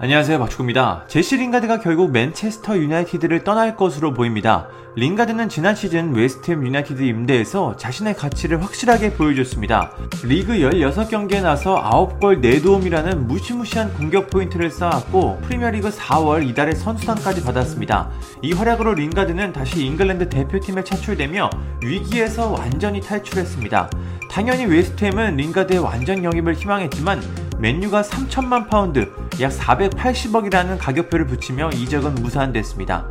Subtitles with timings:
[0.00, 1.06] 안녕하세요 박축구입니다.
[1.08, 4.68] 제시 링가드가 결국 맨체스터 유나이티드를 떠날 것으로 보입니다.
[4.94, 9.90] 링가드는 지난 시즌 웨스트햄 유나이티드 임대에서 자신의 가치를 확실하게 보여줬습니다.
[10.22, 18.10] 리그 16경기에 나서 9골 4도움이라는 무시무시한 공격 포인트를 쌓았고 프리미어리그 4월 이달에 선수상까지 받았습니다.
[18.42, 21.50] 이 활약으로 링가드는 다시 잉글랜드 대표팀에 차출되며
[21.82, 23.90] 위기에서 완전히 탈출했습니다.
[24.30, 33.06] 당연히 웨스트햄은 링가드의 완전 영입을 희망했지만 맨유가 3천만 파운드, 약 480억이라는 가격표를 붙이며 이적은 무산됐습니다.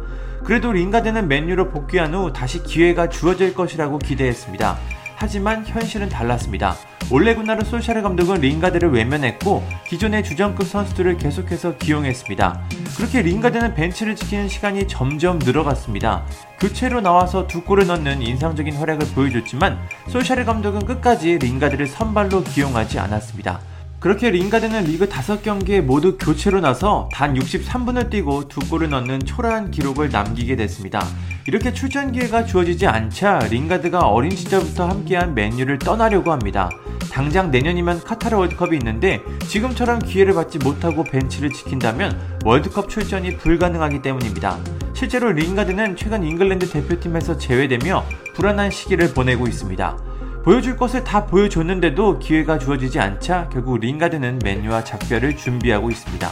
[0.45, 4.77] 그래도 링가드는 맨유로 복귀한 후 다시 기회가 주어질 것이라고 기대했습니다.
[5.15, 6.75] 하지만 현실은 달랐습니다.
[7.11, 12.61] 올레구나르 솔샤르 감독은 링가드를 외면했고 기존의 주전급 선수들을 계속해서 기용했습니다.
[12.95, 16.23] 그렇게 링가드는 벤치를 지키는 시간이 점점 늘어갔습니다.
[16.59, 23.59] 교체로 나와서 두 골을 넣는 인상적인 활약을 보여줬지만 솔샤르 감독은 끝까지 링가드를 선발로 기용하지 않았습니다.
[23.99, 30.09] 그렇게 링가드는 리그 5경기에 모두 교체로 나서 단 63분을 뛰고 두 골을 넣는 초라한 기록을
[30.09, 31.03] 남기게 됐습니다.
[31.47, 36.69] 이렇게 출전 기회가 주어지지 않자 링가드가 어린 시절부터 함께한 맨유를 떠나려고 합니다.
[37.11, 44.59] 당장 내년이면 카타르 월드컵이 있는데 지금처럼 기회를 받지 못하고 벤치를 지킨다면 월드컵 출전이 불가능하기 때문입니다.
[44.93, 50.06] 실제로 링가드는 최근 잉글랜드 대표팀에서 제외되며 불안한 시기를 보내고 있습니다.
[50.47, 56.29] 보여줄 것을 다 보여줬는데도 기회가 주어지지 않자 결국 링가드는 맨유와 작별을 준비하고 있습니다.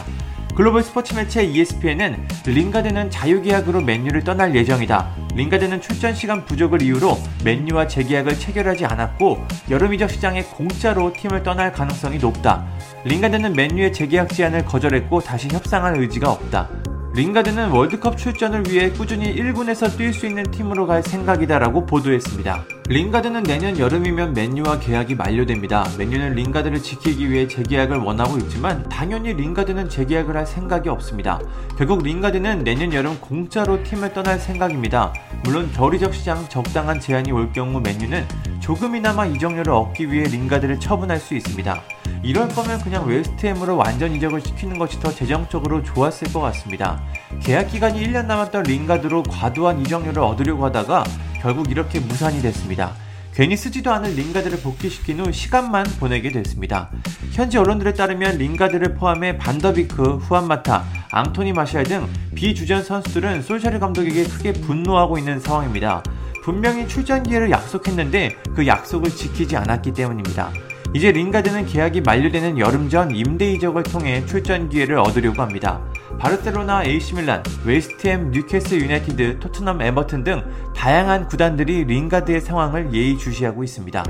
[0.56, 5.06] 글로벌 스포츠 매체 ESPN은 링가드는 자유계약으로 맨유를 떠날 예정이다.
[5.34, 11.70] 링가드는 출전 시간 부족을 이유로 맨유와 재계약을 체결하지 않았고 여름 이적 시장에 공짜로 팀을 떠날
[11.70, 12.64] 가능성이 높다.
[13.04, 16.70] 링가드는 맨유의 재계약 제안을 거절했고 다시 협상할 의지가 없다.
[17.12, 22.75] 링가드는 월드컵 출전을 위해 꾸준히 1군에서 뛸 수 있는 팀으로 갈 생각이다라고 보도했습니다.
[22.88, 25.84] 링가드는 내년 여름이면 맨유와 계약이 만료됩니다.
[25.98, 31.40] 맨유는 링가드를 지키기 위해 재계약을 원하고 있지만 당연히 링가드는 재계약을 할 생각이 없습니다.
[31.76, 35.12] 결국 링가드는 내년 여름 공짜로 팀을 떠날 생각입니다.
[35.42, 38.24] 물론 겨울이적 시장 적당한 제안이 올 경우 맨유는
[38.60, 41.82] 조금이나마 이적료를 얻기 위해 링가드를 처분할 수 있습니다.
[42.22, 47.02] 이럴 거면 그냥 웨스트햄으로 완전 이적을 시키는 것이 더 재정적으로 좋았을 것 같습니다.
[47.42, 51.04] 계약 기간이 1년 남았던 링가드로 과도한 이적료를 얻으려고 하다가
[51.46, 52.94] 결국 이렇게 무산이 됐습니다.
[53.32, 56.90] 괜히 쓰지도 않은 링가드를 복귀시킨 후 시간만 보내게 됐습니다.
[57.30, 60.82] 현지 언론들에 따르면 링가드를 포함해 반더비크, 후안 마타,
[61.12, 66.02] 앙토니 마샬 등 비주전 선수들은 솔샤르 감독에게 크게 분노하고 있는 상황입니다.
[66.42, 70.50] 분명히 출전 기회를 약속했는데 그 약속을 지키지 않았기 때문입니다.
[70.94, 75.80] 이제 링가드는 계약이 만료되는 여름 전 임대 이적을 통해 출전 기회를 얻으려고 합니다.
[76.18, 80.42] 바르셀로나, AC밀란, 웨스트햄, 뉴캐슬 유나이티드, 토트넘, 에버튼 등
[80.74, 84.04] 다양한 구단들이 링가드의 상황을 예의주시하고 있습니다.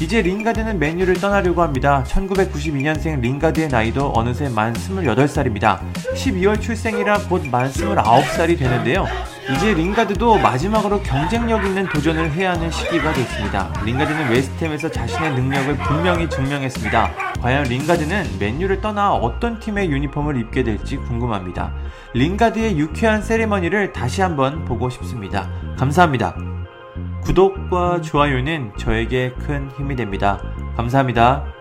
[0.00, 2.02] 이제 링가드는 맨유를 떠나려고 합니다.
[2.08, 5.78] 1992년생 링가드의 나이도 어느새 만 28살입니다.
[6.14, 9.06] 12월 출생이라 곧 만 29살이 되는데요.
[9.54, 13.72] 이제 링가드도 마지막으로 경쟁력 있는 도전을 해야 하는 시기가 됐습니다.
[13.84, 17.12] 링가드는 웨스트햄에서 자신의 능력을 분명히 증명했습니다.
[17.40, 21.72] 과연 링가드는 맨유를 떠나 어떤 팀의 유니폼을 입게 될지 궁금합니다.
[22.14, 25.48] 링가드의 유쾌한 세리머니를 다시 한번 보고 싶습니다.
[25.78, 26.34] 감사합니다.
[27.22, 30.40] 구독과 좋아요는 저에게 큰 힘이 됩니다.
[30.76, 31.55] 감사합니다.